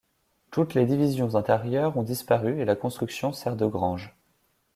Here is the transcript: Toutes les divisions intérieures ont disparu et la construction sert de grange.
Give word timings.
Toutes 0.49 0.73
les 0.73 0.87
divisions 0.87 1.35
intérieures 1.35 1.95
ont 1.95 2.01
disparu 2.01 2.59
et 2.59 2.65
la 2.65 2.75
construction 2.75 3.33
sert 3.33 3.55
de 3.55 3.67
grange. 3.67 4.15